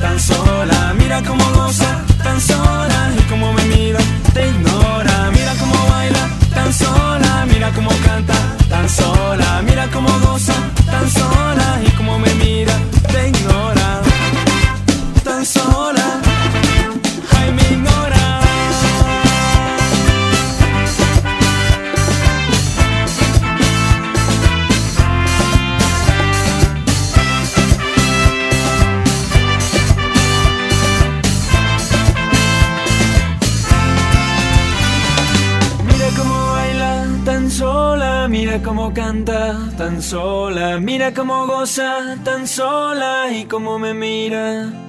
[0.00, 3.98] tan sola, mira cómo goza, tan sola, y cómo me mira,
[4.34, 8.34] te ignora, mira cómo baila, tan sola, mira cómo canta,
[8.68, 10.54] tan sola, mira cómo goza,
[10.86, 12.74] tan sola, y cómo me mira,
[13.12, 14.02] te ignora,
[15.24, 15.85] tan sola,
[38.28, 44.85] mira cómo canta tan sola, mira cómo goza tan sola y cómo me mira